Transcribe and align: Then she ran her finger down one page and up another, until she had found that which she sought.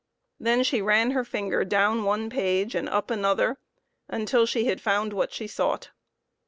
Then 0.39 0.63
she 0.63 0.81
ran 0.81 1.11
her 1.11 1.23
finger 1.23 1.63
down 1.63 2.03
one 2.05 2.31
page 2.31 2.73
and 2.73 2.89
up 2.89 3.11
another, 3.11 3.59
until 4.09 4.47
she 4.47 4.65
had 4.65 4.81
found 4.81 5.11
that 5.11 5.15
which 5.15 5.33
she 5.33 5.45
sought. 5.45 5.91